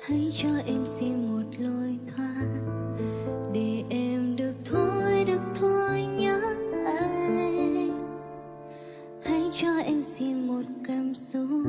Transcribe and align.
hãy 0.00 0.26
cho 0.30 0.48
em 0.66 0.86
xin 0.86 1.32
một 1.32 1.44
lối 1.58 1.98
thoát 2.16 2.46
để 3.52 3.84
em 3.90 4.36
được 4.36 4.54
thôi 4.64 5.24
được 5.24 5.40
thôi 5.54 6.06
nhớ 6.06 6.40
anh 6.86 7.90
hãy 9.24 9.42
cho 9.52 9.68
em 9.84 10.02
xin 10.02 10.46
một 10.46 10.62
cảm 10.84 11.14
xúc 11.14 11.66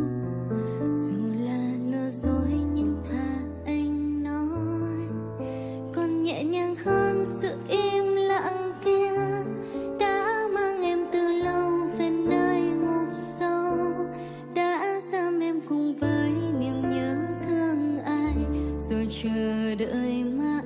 rồi 18.89 19.07
chờ 19.09 19.75
đợi 19.75 20.23
mãi. 20.23 20.63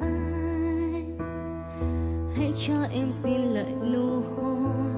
Hãy 2.36 2.52
cho 2.68 2.74
em 2.94 3.12
xin 3.12 3.42
lại 3.42 3.74
nụ 3.94 4.22
hôn 4.36 4.94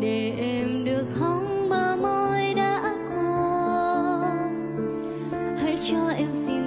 để 0.00 0.34
em 0.38 0.84
được 0.84 1.06
hóng 1.20 1.68
bờ 1.70 1.96
môi 1.96 2.54
đã 2.54 2.94
khô. 3.08 4.24
Hãy 5.56 5.78
cho 5.90 6.08
em 6.08 6.28
xin 6.32 6.63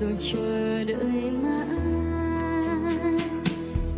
rồi 0.00 0.16
chờ 0.20 0.84
đợi 0.84 1.30
mãi. 1.42 1.66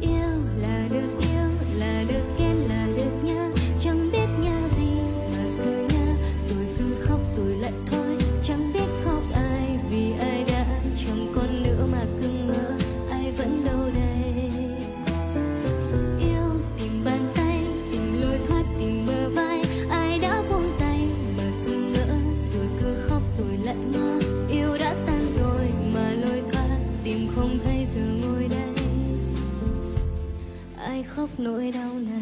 Yêu 0.01 0.33
là 0.57 0.89
được 0.93 1.11
yêu, 1.21 1.49
là 1.79 2.05
được 2.09 2.25
ghen 2.39 2.57
là 2.69 2.87
được 2.97 3.11
nhớ. 3.25 3.51
Chẳng 3.81 4.11
biết 4.13 4.27
nhớ 4.43 4.69
gì 4.77 4.91
mà 5.33 5.45
cứ 5.65 5.71
nhớ. 5.71 6.07
Rồi 6.49 6.67
cứ 6.79 6.85
khóc 7.01 7.19
rồi 7.37 7.57
lại 7.61 7.73
thôi. 7.87 8.17
Chẳng 8.43 8.73
biết 8.75 8.87
khóc 9.05 9.23
ai 9.35 9.79
vì 9.91 10.13
ai 10.21 10.45
đã. 10.49 10.67
Chẳng 11.07 11.33
còn 11.35 11.63
nữa 11.63 11.87
mà 11.93 12.05
cứ 12.23 12.29
ngỡ 12.29 12.73
ai 13.11 13.33
vẫn 13.39 13.65
đâu 13.65 13.91
đây. 13.95 14.51
Yêu 16.21 16.61
tìm 16.79 17.05
bàn 17.05 17.27
tay, 17.35 17.65
tìm 17.93 18.23
lối 18.23 18.39
thoát, 18.49 18.65
tìm 18.79 19.07
bờ 19.07 19.29
vai. 19.29 19.63
Ai 19.91 20.19
đã 20.19 20.43
buông 20.51 20.73
tay 20.81 21.09
mà 21.39 21.45
cứ 21.67 21.73
ngỡ. 21.73 22.15
Rồi 22.55 22.67
cứ 22.81 22.95
khóc 23.09 23.23
rồi 23.39 23.59
lại 23.65 23.77
mơ 23.95 24.20
ai 31.01 31.05
khóc 31.09 31.31
nỗi 31.39 31.73
đau 31.75 31.93
này? 31.99 32.21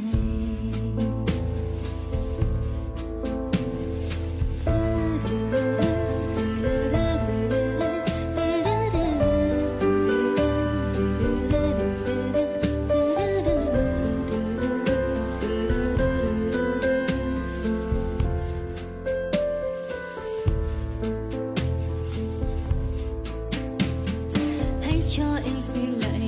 Hãy 24.83 25.03
cho 25.17 25.25
em 25.45 25.63
xin 25.63 25.93
lại 26.01 26.28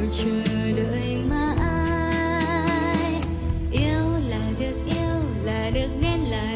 rồi 0.00 0.72
đợi 0.76 1.16
mà 1.30 1.54
ai. 1.60 3.20
Yêu 3.72 4.04
là 4.28 4.50
được 4.58 4.76
yêu 4.86 5.20
là 5.44 5.70
được 5.74 5.88
nên 6.00 6.20
là 6.20 6.55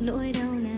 nỗi 0.00 0.32
đau 0.32 0.52
này. 0.52 0.74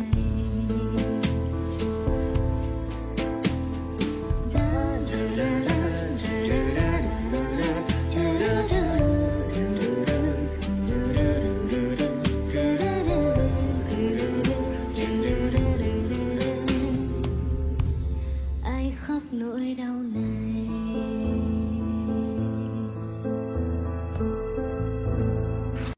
Ai 18.64 18.92
khóc 19.00 19.22
nỗi 19.32 19.74
đau 19.78 19.94
này? 19.94 20.49